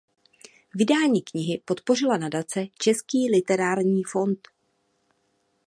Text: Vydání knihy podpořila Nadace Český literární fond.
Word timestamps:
Vydání 0.75 1.21
knihy 1.21 1.61
podpořila 1.65 2.17
Nadace 2.17 2.65
Český 2.79 3.29
literární 3.31 4.03
fond. 4.03 4.47